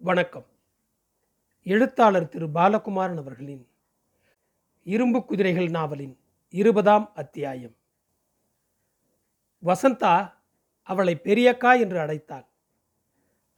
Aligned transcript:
வணக்கம். 0.00 0.46
எழுத்தாளர் 1.62 2.28
திரு 2.28 2.46
பாலகுமாரன் 2.46 3.16
அவர்களின் 3.16 3.68
இரும்பு 4.82 5.24
குதிரைகள் 5.24 5.68
நாவலின் 5.68 6.18
இருபதாம் 6.50 7.12
அத்தியாயம். 7.14 7.76
வசந்தா 9.64 10.32
அவளை 10.82 11.20
பெரியக்கா 11.24 11.80
என்று 11.80 11.98
அழைத்தாள். 11.98 12.46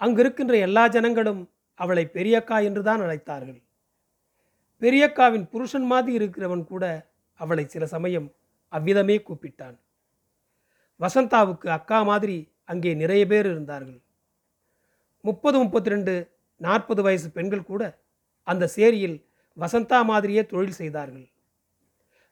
அங்கிருக்கின்ற 0.00 0.60
எல்லா 0.60 0.88
ஜனங்களும் 0.88 1.52
அவளை 1.74 2.10
பெரியக்கா 2.12 2.64
என்றுதான் 2.64 3.00
அழைத்தார்கள். 3.00 3.62
பெரியக்காவின் 4.80 5.48
புருஷன் 5.48 5.86
மாதிரி 5.86 6.24
இருக்கிறவன் 6.24 6.64
கூட 6.64 7.12
அவளை 7.32 7.66
சில 7.66 7.86
சமயம் 7.86 8.34
அவ்விதமே 8.68 9.18
கூப்பிட்டான். 9.18 9.76
வசந்தாவுக்கு 11.00 11.68
அக்கா 11.68 12.02
மாதிரி 12.02 12.52
அங்கே 12.64 12.94
நிறைய 12.94 13.26
பேர் 13.26 13.46
இருந்தார்கள். 13.46 14.00
முப்பது 15.24 15.58
முப்பத்தி 15.58 15.90
ரெண்டு 15.90 16.14
நாற்பது 16.56 17.02
வயசு 17.02 17.30
பெண்கள் 17.30 17.62
கூட 17.62 17.82
அந்த 18.42 18.70
சேரியில் 18.76 19.18
வசந்தா 19.56 20.04
மாதிரியே 20.04 20.46
தொழில் 20.46 20.78
செய்தார்கள். 20.80 21.26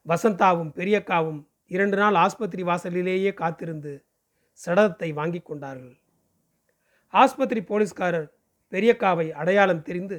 வசந்தாவும் 0.06 0.72
பெரியக்காவும் 0.78 1.40
இரண்டு 1.66 1.96
நாள் 1.96 2.14
ஆஸ்பத்திரி 2.14 2.62
வாசலிலேயே 2.62 3.34
காத்திருந்து 3.34 3.92
சடலத்தை 4.60 5.12
வாங்கி 5.12 5.40
கொண்டார்கள். 5.40 5.96
ஆஸ்பத்திரி 7.14 7.60
போலீஸ்காரர் 7.60 8.28
பெரியக்காவை 8.72 9.26
அடையாளம் 9.30 9.82
தெரிந்து 9.82 10.18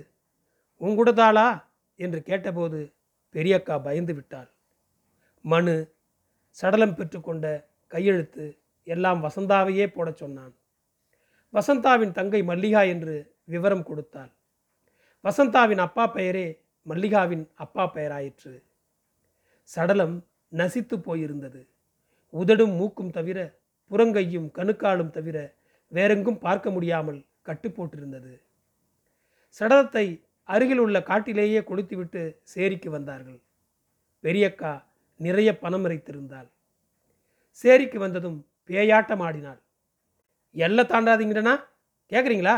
உங்குடதாளா 0.81 1.63
என்று 1.95 2.23
கேட்டபோது 2.23 2.79
பெரியக்கா 3.35 3.75
பயந்து 3.83 4.13
விட்டாள். 4.13 4.49
மனு 5.41 5.75
சடலம் 6.49 6.95
பெற்றுக்கொண்ட 6.95 7.45
கையெழுத்து 7.87 8.45
எல்லாம் 8.83 9.23
வசந்தாவையே 9.23 9.85
போடச் 9.87 10.17
சொன்னான். 10.17 10.53
வசந்தாவின் 11.53 12.11
தங்கை 12.11 12.41
மல்லிகா 12.43 12.81
என்று 12.83 13.15
விவரம் 13.43 13.83
கொடுத்தாள். 13.83 14.31
வசந்தாவின் 15.23 15.77
அப்பா 15.77 16.07
பெயரே 16.07 16.47
மல்லிகாவின் 16.87 17.45
அப்பா 17.53 17.83
பெயராயிற்று. 17.95 18.53
சடலம் 19.63 20.15
நசித்து 20.51 20.95
போயிருந்தது. 20.97 21.61
உதடும் 22.33 22.75
மூக்கும் 22.75 23.11
தவிர 23.11 23.39
புறங்கையும் 23.91 24.47
கணுக்காலும் 24.57 25.09
தவிர 25.09 25.37
வேறெங்கும் 25.91 26.37
பார்க்க 26.37 26.69
முடியாமல் 26.69 27.25
கட்டு 27.41 27.69
போட்டிருந்தது. 27.69 28.33
சடலத்தை 29.59 30.05
அருகில் 30.49 30.79
உள்ள 30.79 30.97
காட்டிலேயே 31.01 31.59
கொளுத்திவிட்டு 31.59 32.21
சேரிக்கு 32.53 32.89
வந்தார்கள். 32.89 33.39
பெரியக்கா 34.23 34.73
நிறைய 35.19 35.49
பணம் 35.57 35.85
இறைத்திருந்தாள். 35.85 36.49
சேரிக்கு 37.63 37.97
வந்ததும் 37.97 38.39
பேயாட்டம் 38.69 39.23
ஆடினாள் 39.27 39.61
எல்லை 40.55 40.83
தாண்டாதீங்கடனா? 40.85 41.53
கேட்குறீங்களா 42.11 42.55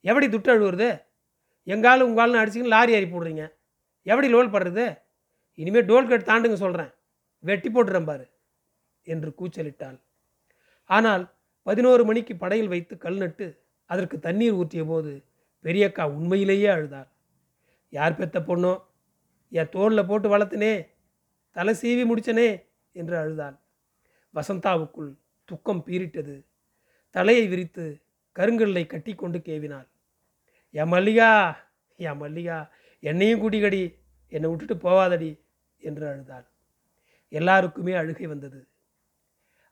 எப்படி 0.00 0.26
துட்டு 0.26 0.50
அழுவுறது? 0.54 0.88
எங்காலும் 1.66 2.08
உங்காலும் 2.10 2.40
அடிச்சிங்கன்னு 2.40 2.74
லாரி 2.76 2.92
ஏறி 2.92 3.06
போடுறீங்க. 3.10 3.44
எப்படி 4.02 4.28
லோல் 4.28 4.54
படுறது? 4.54 4.86
இனிமேல் 5.54 5.88
டோல்கேட் 5.90 6.28
தாண்டுங்க 6.30 6.54
சொல்கிறேன் 6.54 6.90
வெட்டி 7.38 7.68
போட்டுறேன் 7.68 8.04
பாரு 8.04 8.26
என்று 9.02 9.34
கூச்சலிட்டாள். 9.38 9.98
ஆனால் 10.90 11.24
பதினோரு 11.62 12.02
மணிக்கு 12.04 12.36
படையில் 12.36 12.68
வைத்து 12.68 12.94
கல் 12.98 13.16
நட்டு 13.16 13.46
அதற்கு 13.90 14.16
தண்ணீர் 14.18 14.52
ஊற்றிய 14.52 14.84
போது 14.84 15.12
பெரியக்கா 15.64 16.04
உண்மையிலேயே 16.16 16.66
அழுதாள். 16.66 17.08
யார் 17.88 18.16
பெத்த 18.16 18.38
பொண்ணோ? 18.40 18.74
என் 19.48 19.68
தோளில் 19.68 20.06
போட்டு 20.06 20.28
வளர்த்தனே 20.28 20.72
தலை 21.56 21.74
சீவி 21.82 22.04
முடிச்சனே 22.10 22.48
என்று 22.92 23.16
அழுதாள். 23.18 23.56
வசந்தாவுக்குள் 24.34 25.10
துக்கம் 25.48 25.82
பீரிட்டது 25.86 26.36
தலையை 27.14 27.44
விரித்து 27.48 27.84
கருங்கல்லை 28.36 28.86
கட்டி 28.86 29.12
கொண்டு 29.14 29.38
கேவினாள். 29.38 29.88
என் 30.74 30.92
மல்லிகா 30.94 31.30
என் 31.98 32.20
மல்லிகா 32.22 32.58
என்னையும் 33.02 33.40
கூட்டிக்கடி 33.42 33.82
என்னை 34.32 34.48
விட்டுட்டு 34.50 34.76
போவாதடி 34.84 35.30
என்று 35.82 36.04
அழுதாள். 36.08 36.46
எல்லாருக்குமே 37.32 37.92
அழுகை 37.92 38.26
வந்தது. 38.26 38.60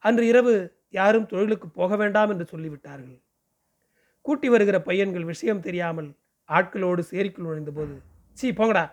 அன்று 0.05 0.25
இரவு 0.27 0.55
யாரும் 0.91 1.27
தொழிலுக்கு 1.27 1.69
போக 1.69 1.97
வேண்டாம் 1.97 2.31
என்று 2.31 2.47
சொல்லிவிட்டார்கள். 2.53 3.19
கூட்டி 4.21 4.49
வருகிற 4.49 4.77
பையன்கள் 4.83 5.25
விஷயம் 5.25 5.65
தெரியாமல் 5.67 6.11
ஆட்களோடு 6.49 7.03
சேரிக்குள் 7.11 7.47
நுழைந்தபோது 7.47 7.95
சீ 8.39 8.49
போங்கடா 8.51 8.85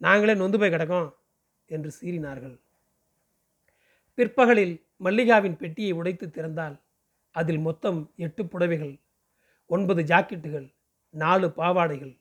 நாங்களே 0.00 0.34
நொந்து 0.34 0.58
போய் 0.58 0.74
கிடக்கோம் 0.74 1.08
என்று 1.70 1.90
சீறினார்கள். 1.98 2.56
பிற்பகலில் 4.18 4.74
மல்லிகாவின் 5.04 5.58
பெட்டியை 5.62 5.92
உடைத்து 5.92 6.26
திறந்தால் 6.30 6.76
அதில் 7.34 7.58
மொத்தம் 7.58 7.98
எட்டு 8.16 8.42
புடவைகள் 8.44 8.94
ஒன்பது 9.70 10.02
ஜாக்கெட்டுகள் 10.02 10.66
நாலு 11.14 11.46
பாவாடைகள் 11.50 12.14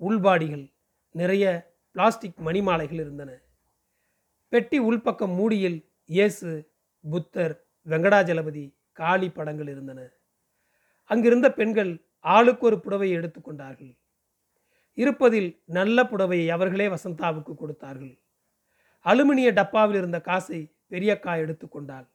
உள்பாடிகள் 0.00 0.64
நிறைய 1.14 1.44
பிளாஸ்டிக் 1.92 2.40
மணிமாலைகள் 2.46 3.00
இருந்தன. 3.04 3.30
பெட்டி 4.52 4.78
உள்பக்கம் 4.80 5.34
மூடியில் 5.40 5.78
இயேசு 6.04 6.48
புத்தர் 7.04 7.54
வெங்கடாஜலபதி 7.86 8.64
காளி 8.92 9.28
படங்கள் 9.30 9.68
இருந்தன. 9.68 10.00
அங்கிருந்த 11.10 11.48
பெண்கள் 11.52 11.92
ஆளுக்கு 12.24 12.66
ஒரு 12.66 12.76
புடவையை 12.84 13.14
எடுத்துக்கொண்டார்கள் 13.20 13.92
இருப்பதில் 14.98 15.48
நல்ல 15.78 15.98
புடவையை 16.02 16.48
அவர்களே 16.48 16.86
வசந்தாவுக்கு 16.88 17.52
கொடுத்தார்கள். 17.54 18.14
அலுமினிய 19.06 19.48
டப்பாவில் 19.52 19.98
இருந்த 20.00 20.18
காசை 20.20 20.60
பெரியக்கா 20.90 21.32
எடுத்துக்கொண்டாள் 21.44 22.06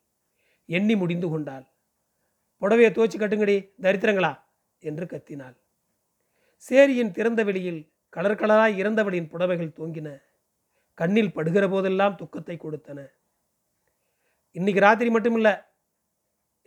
எண்ணி 0.70 0.96
முடிந்து 0.96 1.28
கொண்டாள். 1.30 1.66
புடவையை 2.62 2.92
தோச்சு 2.92 3.18
கட்டுங்கடி 3.18 3.74
தரித்திரங்களா? 3.82 4.40
என்று 4.80 5.06
கத்தினாள். 5.06 5.56
சேரியின் 6.70 7.12
திறந்த 7.12 7.44
வெளியில் 7.44 7.92
கலர் 8.10 8.40
கலராய் 8.42 8.78
இறந்தவளின் 8.78 9.30
புடவைகள் 9.30 9.76
தூங்கின. 9.78 10.22
கண்ணில் 10.94 11.34
படுகிற 11.34 11.70
போதெல்லாம் 11.70 12.16
துக்கத்தை 12.16 12.58
கொடுத்தன. 12.58 13.00
இன்னைக்கு 14.52 14.82
ராத்திரி 14.82 15.10
மட்டும் 15.10 15.36
இல்லை 15.36 15.54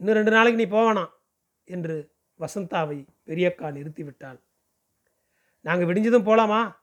இன்னும் 0.01 0.15
ரெண்டு 0.15 0.31
நாளைக்கு 0.31 0.67
நீ 0.67 0.77
போவானா 0.77 1.05
என்று 1.65 2.15
வசந்தாவை 2.41 3.07
பெரியக்கா 3.27 3.67
நிறுத்திவிட்டாள். 3.73 4.41
நாங்கள் 5.61 5.89
விடிஞ்சதும் 5.89 6.29
போலாமா? 6.29 6.77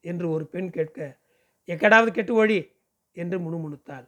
என்று 0.00 0.30
ஒரு 0.30 0.46
பெண் 0.46 0.70
கேட்க 0.70 1.18
எக்கடாவது 1.68 2.10
கெட்டு 2.12 2.34
ஓழி 2.34 2.58
என்று 3.12 3.38
முணுமுணுத்தாள். 3.38 4.06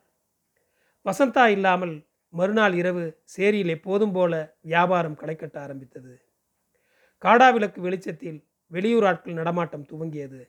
வசந்தா 1.05 1.47
இல்லாமல் 1.47 1.95
மறுநாள் 2.35 2.75
இரவு 2.75 3.05
சேரியில் 3.25 3.73
எப்போதும் 3.77 4.13
போல 4.13 4.33
வியாபாரம் 4.61 5.19
களைக்கட்ட 5.21 5.57
ஆரம்பித்தது. 5.61 6.13
காடாவிளக்கு 7.23 7.81
வெளிச்சத்தில் 7.81 8.39
வெளியூர் 8.71 9.05
ஆட்கள் 9.05 9.39
நடமாட்டம் 9.41 9.87
துவங்கியது. 9.93 10.41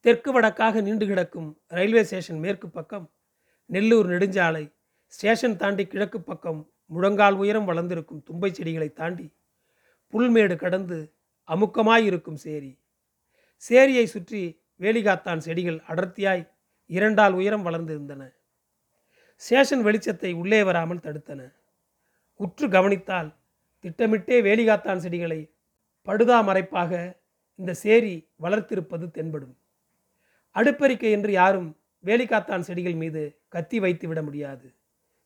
தெற்கு 0.00 0.30
வடக்காக 0.32 0.80
நீண்டு 0.82 1.06
கிடக்கும் 1.06 1.48
ரயில்வே 1.66 2.02
ஸ்டேஷன் 2.04 2.38
மேற்கு 2.38 2.68
பக்கம் 2.68 3.06
நெல்லூர் 3.70 4.08
நெடுஞ்சாலை 4.10 4.64
ஸ்டேஷன் 5.12 5.56
தாண்டி 5.56 5.84
கிழக்கு 5.86 6.18
பக்கம் 6.20 6.60
முழங்கால் 6.86 7.36
உயரம் 7.36 7.64
வளர்ந்திருக்கும் 7.64 8.22
தும்பை 8.28 8.50
செடிகளை 8.52 8.92
தாண்டி 8.92 9.26
புல்மேடு 10.12 10.56
கடந்து 10.56 10.98
அமுக்கமாயிருக்கும் 11.48 12.40
சேரி. 12.44 12.72
சேரியை 13.62 14.04
சுற்றி 14.04 14.42
வேலிகாத்தான் 14.80 15.42
செடிகள் 15.46 15.78
அடர்த்தியாய் 15.88 16.44
இரண்டால் 16.90 17.32
உயரம் 17.32 17.66
வளர்ந்திருந்தன. 17.66 18.22
சேஷன் 19.36 19.82
வெளிச்சத்தை 19.82 20.34
உள்ளே 20.34 20.62
வராமல் 20.62 20.98
தடுத்தன. 20.98 21.52
உற்று 22.36 22.68
கவனித்தால் 22.68 23.34
திட்டமிட்டே 23.80 24.42
வேலிகாத்தான் 24.42 24.96
செடிகளை 24.96 25.52
படுதா 26.06 26.38
மறைப்பாக 26.42 27.16
இந்த 27.54 27.74
சேரி 27.74 28.28
வளர்த்திருப்பது 28.42 29.10
தென்படும். 29.10 29.56
அடுப்பறிக்கை 30.54 31.10
என்று 31.10 31.32
யாரும் 31.32 31.76
வேலிகாத்தான் 32.04 32.60
செடிகள் 32.60 32.94
மீது 32.94 33.38
கத்தி 33.48 33.80
வைத்து 33.80 34.08
விட 34.08 34.22
முடியாது. 34.22 34.74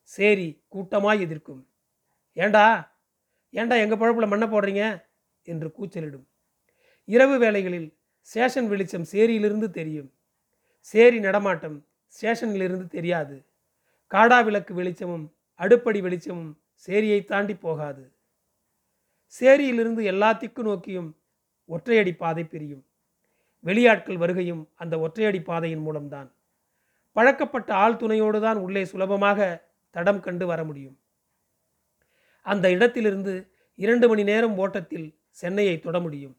சேரி 0.03 0.63
கூட்டமாய் 0.71 1.19
எதிர்க்கும். 1.19 1.67
ஏண்டா? 2.33 2.95
ஏண்டா 3.49 3.75
எங்கள் 3.75 3.97
பழப்பில் 3.97 4.27
மண்ணை 4.27 4.47
போடுறீங்க? 4.47 5.03
என்று 5.43 5.71
கூச்சலிடும். 5.71 6.27
இரவு 7.05 7.37
வேளைகளில் 7.37 7.97
ஸ்டேஷன் 8.21 8.67
வெளிச்சம் 8.67 9.05
சேரியிலிருந்து 9.11 9.69
தெரியும். 9.69 10.13
சேரி 10.79 11.19
நடமாட்டம் 11.19 11.85
ஸ்டேஷனிலிருந்து 12.21 12.87
தெரியாது. 12.87 13.45
காடா 14.11 14.43
விளக்கு 14.43 14.73
வெளிச்சமும் 14.73 15.25
அடுப்படி 15.55 16.01
வெளிச்சமும் 16.01 16.51
சேரியை 16.87 17.23
தாண்டி 17.23 17.55
போகாது. 17.55 18.03
சேரியிலிருந்து 19.27 20.03
எல்லா 20.03 20.31
திக்கு 20.31 20.63
நோக்கியும் 20.63 21.15
ஒற்றையடி 21.69 22.15
பாதை 22.15 22.43
பிரியும். 22.43 22.83
வெளியாட்கள் 23.63 24.17
வருகையும் 24.17 24.69
அந்த 24.75 24.97
ஒற்றையடி 24.97 25.41
பாதையின் 25.43 25.79
மூலம்தான். 25.79 26.29
பழக்கப்பட்ட 27.15 27.73
ஆள் 27.73 27.97
துணையோடு 27.97 28.39
தான் 28.41 28.57
உள்ளே 28.57 28.83
சுலபமாக 28.85 29.39
தடம் 29.91 30.19
கண்டு 30.19 30.45
வர 30.45 30.63
முடியும். 30.63 30.97
அந்த 32.41 32.71
இடத்திலிருந்து 32.71 33.33
இரண்டு 33.75 34.07
மணி 34.07 34.23
நேரம் 34.23 34.57
ஓட்டத்தில் 34.57 35.17
சென்னையை 35.31 35.79
தொட 35.79 35.99
முடியும். 35.99 36.35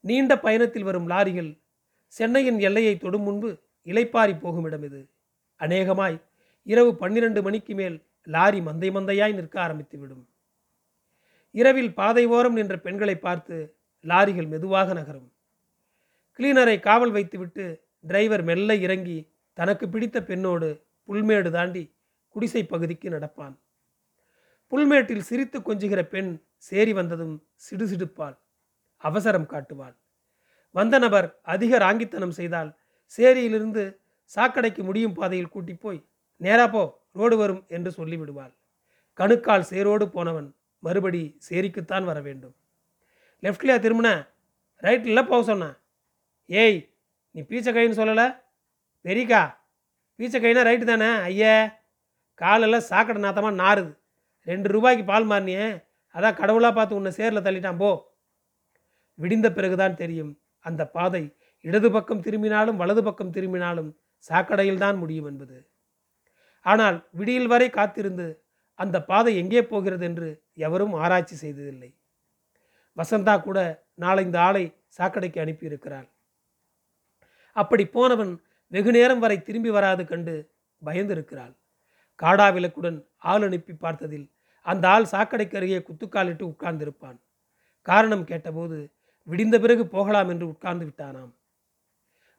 நீண்ட 0.00 0.32
பயணத்தில் 0.38 0.82
வரும் 0.82 1.08
லாரிகள் 1.08 1.60
சென்னையின் 2.06 2.58
எல்லையை 2.58 2.96
தொடும் 2.96 3.22
முன்பு 3.22 3.50
இலைப்பாரி 3.86 4.40
போகும் 4.40 4.64
இடம் 4.64 4.82
இது 4.82 5.00
அநேகமாய் 5.56 6.18
இரவு 6.68 6.90
பன்னிரண்டு 6.94 7.42
மணிக்கு 7.42 7.74
மேல் 7.74 7.96
லாரி 8.22 8.60
மந்தை 8.60 8.88
மந்தையாய் 8.92 9.34
நிற்க 9.34 9.56
ஆரம்பித்துவிடும். 9.66 10.24
இரவில் 11.50 11.94
பாதை 11.94 12.26
ஓரம் 12.26 12.52
நின்ற 12.52 12.78
பெண்களை 12.78 13.18
பார்த்து 13.18 13.56
லாரிகள் 14.04 14.48
மெதுவாக 14.48 14.92
நகரும். 14.92 15.28
கிளீனரை 16.38 16.80
காவல் 16.80 17.10
வைத்துவிட்டு 17.10 17.64
டிரைவர் 18.00 18.42
மெல்ல 18.42 18.74
இறங்கி 18.74 19.18
தனக்கு 19.52 19.88
பிடித்த 19.88 20.22
பெண்ணோடு 20.22 20.68
புல்மேடு 21.08 21.50
தாண்டி 21.50 21.84
குடிசை 22.28 22.62
பகுதிக்கு 22.64 23.08
நடப்பான். 23.10 23.54
புல்மேட்டில் 24.72 25.26
சிரித்து 25.28 25.58
கொஞ்சுகிற 25.60 26.02
பெண் 26.02 26.30
சேரி 26.56 26.92
வந்ததும் 26.92 27.34
சிடுசிடுப்பாள். 27.64 28.36
அவசரம் 28.96 29.46
காட்டுவாள். 29.46 29.96
வந்த 30.70 30.98
நபர் 30.98 31.28
அதிக 31.42 31.78
ராங்கித்தனம் 31.78 32.36
செய்தால் 32.40 32.70
சேரியிலிருந்து 33.18 33.82
சாக்கடைக்கு 34.36 34.82
முடியும் 34.82 35.14
பாதையில் 35.14 35.48
கூட்டி 35.48 35.74
போய் 35.74 36.00
நேரா 36.40 36.66
போ 36.74 36.82
ரோடு 37.18 37.36
வரும் 37.42 37.62
என்று 37.76 37.90
சொல்லிவிடுவாள். 37.98 38.52
கணுக்கால் 39.18 39.68
சேரோடு 39.70 40.04
போனவன் 40.16 40.48
மறுபடி 40.82 41.22
சேரிக்குத்தான் 41.48 42.04
வர 42.10 42.18
வேண்டும். 42.26 42.54
லெஃப்ட்லையா 43.42 43.76
திரும்பின 43.84 44.10
ரைட்டில் 44.86 45.28
போக 45.30 45.40
சொன்னேன் 45.50 45.76
ஏய் 46.48 46.78
நீ 47.34 47.40
பீச்சை 47.48 47.70
கைன்னு 47.76 47.98
சொல்லலை? 48.00 48.26
பெரியக்கா 49.04 49.42
பீச்சை 50.18 50.38
கைனா 50.42 50.62
ரைட்டு 50.68 50.86
தானே? 50.90 51.08
ஐயே 51.28 51.54
காலெல்லாம் 52.40 52.88
சாக்கடை 52.90 53.20
நாத்தமாக 53.24 53.60
நாறுது. 53.62 53.92
ரெண்டு 54.46 54.68
ரூபாய்க்கு 54.74 55.04
பால் 55.10 55.26
மாறினியே 55.30 55.66
அதான் 56.14 56.38
கடவுளாக 56.40 56.72
பார்த்து 56.76 56.98
உன்னை 56.98 57.10
சேரில் 57.18 57.46
தள்ளிட்டான் 57.46 57.80
போ. 57.82 57.90
விடிந்த 59.18 59.48
பிறகுதான் 59.56 59.98
தெரியும் 60.02 60.32
அந்த 60.68 60.82
பாதை 60.96 61.22
இடது 61.64 61.88
பக்கம் 61.96 62.22
திரும்பினாலும் 62.26 62.80
வலது 62.82 63.02
பக்கம் 63.08 63.34
திரும்பினாலும் 63.36 63.90
சாக்கடையில் 64.28 64.82
தான் 64.84 64.96
முடியும் 65.02 65.28
என்பது. 65.30 65.56
ஆனால் 66.70 66.96
விடியல் 67.18 67.50
வரை 67.52 67.68
காத்திருந்து 67.70 68.26
அந்த 68.78 68.96
பாதை 69.10 69.32
எங்கே 69.42 69.62
போகிறது 69.70 70.04
என்று 70.08 70.28
எவரும் 70.66 70.94
ஆராய்ச்சி 71.02 71.36
செய்ததில்லை. 71.44 71.90
வசந்தா 72.96 73.34
கூட 73.46 73.58
நாளை 74.02 74.22
இந்த 74.26 74.38
ஆளை 74.48 74.64
சாக்கடைக்கு 74.96 75.38
அனுப்பியிருக்கிறாள். 75.44 76.08
அப்படி 77.56 77.84
போனவன் 77.96 78.32
வெகு 78.72 78.90
நேரம் 78.96 79.22
வரை 79.24 79.38
திரும்பி 79.46 79.70
வராது 79.76 80.02
கண்டு 80.10 80.34
பயந்திருக்கிறாள். 80.82 81.54
காடா 82.22 82.46
விளக்குடன் 82.56 82.98
ஆள் 83.30 83.44
அனுப்பி 83.48 83.74
பார்த்ததில் 83.84 84.26
அந்த 84.66 84.84
ஆள் 84.94 85.10
சாக்கடைக்கு 85.12 85.58
அருகே 85.58 85.80
குத்துக்காலிட்டு 85.88 86.44
உட்கார்ந்திருப்பான். 86.52 87.18
காரணம் 87.86 88.24
கேட்டபோது 88.30 88.78
விடிந்த 89.26 89.56
பிறகு 89.64 89.84
போகலாம் 89.94 90.30
என்று 90.32 90.46
உட்கார்ந்து 90.52 90.84
விட்டானாம். 90.88 91.32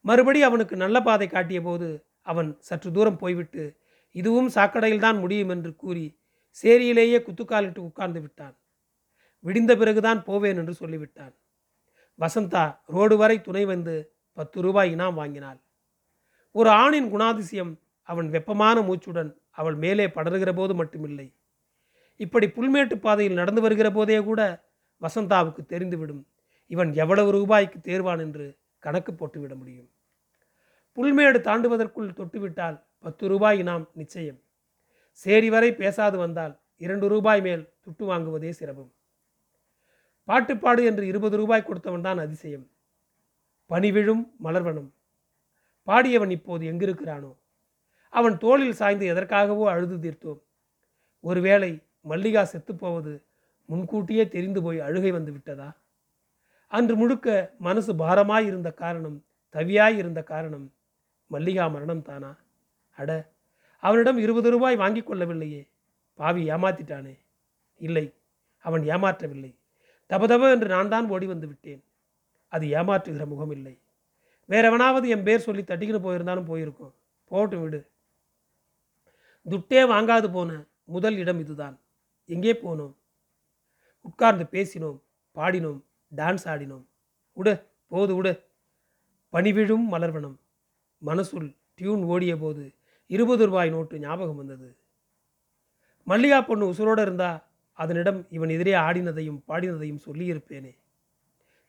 மறுபடி 0.05 0.39
அவனுக்கு 0.47 0.75
நல்ல 0.83 0.97
பாதை 1.07 1.27
காட்டிய 1.29 1.59
போது 1.61 1.87
அவன் 2.31 2.49
சற்று 2.67 2.89
தூரம் 2.97 3.21
போய்விட்டு 3.23 3.63
இதுவும் 4.11 4.49
சாக்கடையில்தான் 4.49 5.19
முடியும் 5.19 5.49
என்று 5.49 5.75
கூறி 5.75 6.19
சேரியிலேயே 6.63 7.19
குத்துக்காலிட்டு 7.19 7.79
உட்கார்ந்து 7.79 8.21
விட்டான். 8.21 8.57
விடிந்த 9.45 9.77
பிறகுதான் 9.77 10.23
போவேன் 10.23 10.57
என்று 10.57 10.73
சொல்லிவிட்டான். 10.79 11.33
வசந்தா 12.19 12.79
ரோடு 12.85 13.17
வரை 13.17 13.41
துணை 13.41 13.65
வந்து 13.65 14.13
பத்து 14.33 14.61
ரூபாய் 14.61 14.95
இனாம் 14.95 15.13
வாங்கினாள். 15.13 15.59
ஒரு 16.51 16.69
ஆணின் 16.69 17.13
குணாதிசயம் 17.13 17.77
அவன் 18.03 18.29
வெப்பமான 18.29 18.81
மூச்சுடன் 18.81 19.35
அவள் 19.49 19.75
மேலே 19.75 20.07
படருகிற 20.07 20.55
போது 20.55 20.83
மட்டுமில்லை. 20.83 21.33
இப்படி 22.15 22.47
புல்மேட்டு 22.47 22.95
பாதையில் 22.95 23.33
நடந்து 23.33 23.61
வருகிற 23.61 23.91
போதே 23.91 24.19
கூட 24.19 24.41
வசந்தாவுக்கு 25.01 25.61
தெரிந்துவிடும். 25.69 26.23
இவன் 26.67 26.93
எவ்வளவு 26.93 27.31
ரூபாய்க்கு 27.31 27.79
தேர்வான் 27.79 28.19
என்று 28.19 28.57
கணக்கு 28.79 29.13
போட்டுவிட 29.13 29.55
முடியும். 29.55 29.89
புல்மேடு 30.97 31.39
தாண்டுவதற்குள் 31.39 32.15
தொட்டுவிட்டால் 32.15 32.87
பத்து 32.99 33.27
ரூபாய் 33.27 33.63
இனாம் 33.63 33.87
நிச்சயம். 33.93 34.39
சேரி 35.11 35.49
வரை 35.49 35.73
பேசாது 35.73 36.17
வந்தால் 36.17 36.59
இரண்டு 36.77 37.07
ரூபாய் 37.07 37.41
மேல் 37.41 37.73
துட்டு 37.85 38.03
வாங்குவதே 38.05 38.49
சிரமம். 38.49 38.93
பாட்டுப்பாடு 40.23 40.85
என்று 40.85 41.07
இருபது 41.07 41.37
ரூபாய் 41.37 41.63
கொடுத்தவன் 41.63 42.01
தான் 42.01 42.17
அதிசயம். 42.17 42.71
பனிவிழும் 43.69 44.23
மலர்வனும். 44.43 44.89
பாடியவன் 45.87 46.29
இப்போது 46.29 46.71
எங்கிருக்கிறானோ? 46.71 47.31
அவன் 48.09 48.37
தோளில் 48.37 48.73
சாய்ந்து 48.73 49.05
எதற்காகவோ 49.13 49.65
அழுது 49.69 49.97
தீர்த்தோம். 49.97 50.41
ஒருவேளை 51.19 51.83
மல்லிகா 52.01 52.43
செத்துப்போவது 52.43 53.23
முன்கூட்டியே 53.65 54.27
தெரிந்து 54.27 54.61
போய் 54.61 54.79
அழுகை 54.79 55.11
வந்து 55.11 55.31
விட்டதா? 55.31 55.77
அன்று 56.67 56.95
முழுக்க 56.95 57.55
மனசு 57.57 57.93
பாரமாய் 57.93 58.45
இருந்த 58.45 58.71
காரணம் 58.71 59.25
தவியாய் 59.53 59.97
இருந்த 59.97 60.23
காரணம் 60.23 60.73
மல்லிகா 61.27 61.67
மரணம் 61.67 62.01
தானா? 62.01 62.37
அட 62.99 63.11
அவனிடம் 63.83 64.17
இருபது 64.17 64.49
ரூபாய் 64.49 64.75
வாங்கி 64.75 65.01
கொள்ளவில்லையே. 65.01 65.61
பாவி 66.19 66.41
ஏமாத்திட்டானே. 66.49 67.15
இல்லை 67.75 68.05
அவன் 68.65 68.81
ஏமாற்றவில்லை. 68.81 69.51
தபதப 70.09 70.51
என்று 70.51 70.67
நான் 70.67 70.89
தான் 70.89 71.09
ஓடி 71.09 71.25
வந்து 71.25 71.47
விட்டேன். 71.47 71.83
அது 72.47 72.65
ஏமாற்றுகிற 72.67 73.25
முகம் 73.25 73.51
இல்லை 73.51 73.75
வேறவனாவது 74.49 75.07
என் 75.07 75.23
பேர் 75.23 75.39
சொல்லி 75.39 75.61
தட்டிக்கின்னு 75.61 76.05
போயிருந்தாலும் 76.05 76.45
போயிருக்கும். 76.45 76.93
போட்டு 77.25 77.57
விடு. 77.59 77.79
துட்டே 79.45 79.81
வாங்காது 79.93 80.31
போன 80.31 80.51
முதல் 80.83 81.17
இடம் 81.17 81.39
இதுதான். 81.39 81.75
எங்கே 82.25 82.53
போனோம்? 82.53 82.95
உட்கார்ந்து 84.01 84.45
பேசினோம் 84.51 84.99
பாடினோம் 85.35 85.79
டான்ஸ் 86.15 86.45
ஆடினோம். 86.45 86.85
உடு 87.33 87.53
போது 87.87 88.15
உடு. 88.15 88.33
பனிவிழும் 89.33 89.85
மலர்வனம். 89.91 90.37
மனசுள் 91.05 91.49
டியூன் 91.75 92.03
ஓடிய 92.03 92.33
போது 92.37 92.63
இருபது 93.09 93.45
ரூபாய் 93.45 93.69
நோட்டு 93.69 93.99
ஞாபகம் 93.99 94.35
வந்தது. 94.35 94.77
மல்லிகா 96.03 96.41
பொண்ணு 96.41 96.73
உசுரோடு 96.73 97.01
இருந்தா 97.01 97.47
அதனிடம் 97.73 98.27
இவன் 98.29 98.49
எதிரே 98.49 98.73
ஆடினதையும் 98.73 99.43
பாடினதையும் 99.47 99.99
சொல்லியிருப்பேனே. 100.05 100.77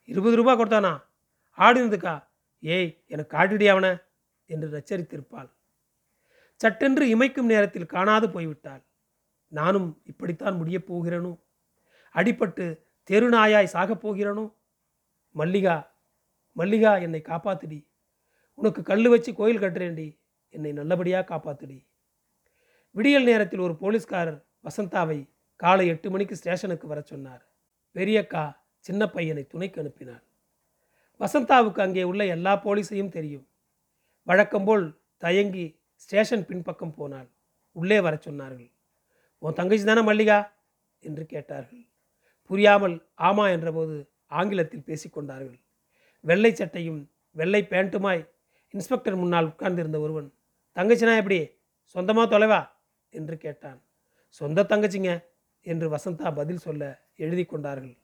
இருபது 0.03 0.35
ரூபாய் 0.35 0.57
கொடுத்தானா? 0.57 1.03
ஆடினதுக்கா? 1.57 2.23
ஏய் 2.59 3.03
எனக்கு 3.07 3.37
காட்டிடி 3.37 3.69
அவன 3.69 4.01
என்று 4.45 4.67
நச்சரித்திருப்பாள் 4.69 5.49
சட்டென்று 6.55 7.17
இமைக்கும் 7.17 7.41
நேரத்தில் 7.41 7.85
காணாது 7.85 8.27
போய்விட்டாள். 8.27 8.83
நானும் 9.47 10.01
இப்படித்தான் 10.03 10.55
முடியப் 10.55 10.93
போகிறேனோ? 10.93 11.39
அடிபட்டு 12.13 12.79
தெருநாயாய் 13.09 13.73
சாகப் 13.73 14.07
போகிறேனோ? 14.07 14.53
மல்லிகா 15.31 15.91
மல்லிகா 16.51 16.97
என்னை 16.97 17.21
காப்பாத்துடி. 17.25 17.87
உனக்கு 18.53 18.83
கல் 18.83 19.07
வச்சு 19.07 19.35
கோயில் 19.35 19.61
கட்டுறேன்டி. 19.61 20.20
என்னை 20.53 20.71
நல்லபடியாக 20.73 21.25
காப்பாத்துடி. 21.31 21.85
விடியல் 22.95 23.23
நேரத்தில் 23.23 23.59
ஒரு 23.59 23.75
போலீஸ்காரர் 23.75 24.39
வசந்தாவை 24.65 25.29
காலை 25.55 25.87
எட்டு 25.87 26.09
மணிக்கு 26.09 26.35
ஸ்டேஷனுக்கு 26.35 26.87
வர 26.87 27.01
சொன்னார். 27.01 27.43
பெரியக்கா 27.95 28.55
சின்ன 28.79 29.07
பையனை 29.07 29.43
துணைக்கு 29.47 29.81
அனுப்பினார் 29.81 30.23
வசந்தாவுக்கு 31.19 31.81
அங்கே 31.81 32.03
உள்ள 32.03 32.25
எல்லா 32.25 32.53
போலீஸையும் 32.63 33.09
தெரியும். 33.09 33.47
வழக்கம்போல் 34.27 34.85
தயங்கி 35.17 35.65
ஸ்டேஷன் 35.95 36.45
பின்பக்கம் 36.45 36.95
போனாள். 36.95 37.29
உள்ளே 37.71 37.99
வர 37.99 38.15
சொன்னார்கள். 38.15 38.71
உன் 39.39 39.53
தங்கச்சி 39.53 39.85
தானே 39.85 40.01
மல்லிகா? 40.01 40.39
என்று 41.03 41.25
கேட்டார்கள். 41.25 41.85
புரியாமல் 42.49 42.95
ஆமா 43.19 43.45
என்றபோது 43.51 43.95
ஆங்கிலத்தில் 44.27 44.87
பேசிக்கொண்டார்கள் 44.87 45.59
வெள்ளை 46.23 46.51
சட்டையும் 46.51 47.09
வெள்ளை 47.35 47.61
பேண்ட்டுமாய் 47.69 48.23
இன்ஸ்பெக்டர் 48.73 49.15
முன்னால் 49.15 49.45
உட்கார்ந்திருந்த 49.45 49.99
ஒருவன் 49.99 50.27
தங்கச்சினா 50.75 51.17
எப்படி? 51.17 51.49
சொந்தமாக 51.83 52.37
தொலைவா? 52.37 52.69
என்று 53.09 53.37
கேட்டான். 53.37 53.83
சொந்த 54.29 54.63
தங்கச்சிங்க 54.63 55.23
என்று 55.61 55.95
வசந்தா 55.95 56.35
பதில் 56.35 56.57
சொல்ல 56.57 57.07
எழுதி 57.15 57.45
கொண்டார்கள். 57.45 57.97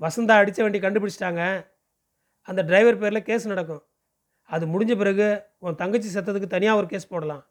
வசந்தா 0.00 0.30
அடித்த 0.30 0.62
வண்டி 0.62 0.78
கண்டுபிடிச்சிட்டாங்க. 0.78 1.66
அந்த 2.42 2.62
டிரைவர் 2.62 2.98
பேரில் 2.98 3.22
கேஸ் 3.22 3.46
நடக்கும். 3.46 3.84
அது 4.42 4.66
முடிஞ்ச 4.66 4.96
பிறகு 4.96 5.42
உன் 5.58 5.74
தங்கச்சி 5.74 6.18
செத்ததுக்கு 6.18 6.46
தனியாக 6.46 6.78
ஒரு 6.78 6.86
கேஸ் 6.86 7.06
போடலாம். 7.06 7.46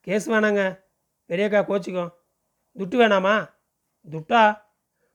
கேஸ் 0.00 0.30
வேணாங்க. 0.30 0.80
பெரியக்கா 1.28 1.64
கோச்சிக்கும். 1.64 2.10
துட்டு 2.78 2.96
வேணாமா? 3.02 3.50
துட்டா? 4.10 4.62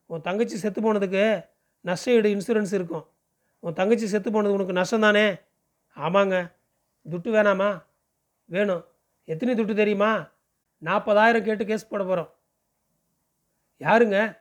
உன் 0.06 0.22
தங்கச்சி 0.22 0.58
செத்து 0.58 0.82
போனதுக்கு 0.82 1.50
நஷ்ட 1.82 2.12
ஈடு 2.12 2.30
இன்சூரன்ஸ் 2.30 2.74
இருக்கும். 2.74 3.08
உன் 3.60 3.74
தங்கச்சி 3.74 4.08
செத்து 4.08 4.32
போனது 4.32 4.54
உனக்கு 4.54 4.74
நஷ்டம் 4.74 5.00
தானே 5.00 5.32
ஆமாங்க. 5.96 6.52
துட்டு 7.10 7.32
வேணாமா? 7.32 7.90
வேணும் 8.46 8.86
எத்தனை 9.24 9.54
துட்டு 9.56 9.76
தெரியுமா? 9.76 10.32
நாற்பதாயிரம் 10.78 11.44
கேட்டு 11.44 11.66
கேஸ் 11.66 11.88
போட 11.88 12.04
போகிறோம் 12.04 12.34
யாருங்க? 13.80 14.40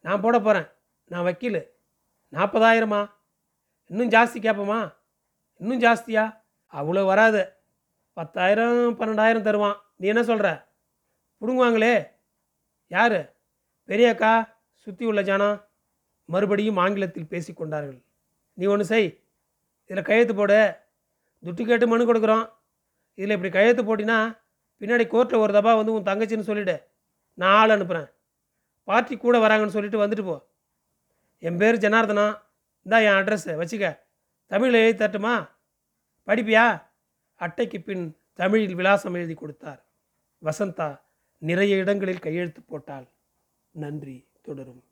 நான் 0.00 0.20
போட 0.20 0.40
போகிறேன் 0.40 0.68
நான் 1.04 1.22
வக்கீல். 1.22 1.60
நாற்பதாயிரமா 2.32 3.12
இன்னும் 3.86 4.10
ஜாஸ்தி 4.10 4.38
கேட்போமா 4.46 4.96
இன்னும் 5.56 5.80
ஜாஸ்தியா? 5.80 6.40
அவ்வளோ 6.72 7.04
வராது. 7.04 7.52
பத்தாயிரம் 8.12 9.00
பன்னெண்டாயிரம் 9.00 9.46
தருவான். 9.48 9.78
நீ 9.96 10.06
என்ன 10.08 10.22
சொல்கிற 10.22 10.74
பிடுங்குவாங்களே. 11.40 12.10
யார்? 12.86 13.34
பெரியக்கா 13.88 14.48
சுற்றி 14.74 15.06
உள்ள 15.06 15.22
ஜனம் 15.22 15.68
மறுபடியும் 16.24 16.76
ஆங்கிலத்தில் 16.76 17.30
பேசிக்கொண்டார்கள் 17.30 18.02
நீ 18.52 18.66
ஒன்று 18.66 18.84
செய். 18.84 19.24
இதில் 19.86 20.04
கையெழுத்து 20.04 20.34
போடு. 20.34 20.74
துட்டு 21.42 21.66
கேட்டு 21.66 21.86
மனு 21.86 22.14
கொடுக்குறோம். 22.14 22.55
இதில் 23.16 23.30
இப்படி 23.30 23.52
கையெழுத்து 23.52 23.82
போட்டினா 23.82 24.38
பின்னாடி 24.80 25.04
கோர்ட்டில் 25.04 25.38
ஒரு 25.38 25.52
தபா 25.52 25.76
வந்து 25.76 25.92
உன் 25.92 26.02
தங்கச்சின்னு 26.02 26.48
சொல்லிவிடு 26.48 26.82
நான் 27.34 27.54
ஆள் 27.54 27.70
அனுப்புகிறேன் 27.70 28.10
பார்ட்டி 28.84 29.16
கூட 29.16 29.38
வராங்கன்னு 29.38 29.74
சொல்லிட்டு 29.76 30.06
வந்துட்டு 30.06 30.24
போ. 30.24 30.46
என் 31.38 31.56
பேர் 31.56 31.78
ஜனார்தனா. 31.78 32.40
இந்தா 32.82 32.98
என் 32.98 33.24
அட்ரஸ்ஸு 33.24 33.62
வச்சுக்க. 33.62 33.98
தமிழில் 34.46 34.74
எழுதி 34.74 35.04
தட்டுமா 35.04 35.48
படிப்பியா? 36.26 36.82
அட்டைக்கு 37.38 37.78
பின் 37.82 38.16
தமிழில் 38.32 38.74
விலாசம் 38.74 39.14
எழுதி 39.14 39.34
கொடுத்தார். 39.34 39.84
வசந்தா 40.42 41.00
நிறைய 41.38 41.76
இடங்களில் 41.76 42.18
கையெழுத்து 42.18 42.62
போட்டாள். 42.62 43.06
நன்றி. 43.70 44.28
தொடரும். 44.42 44.82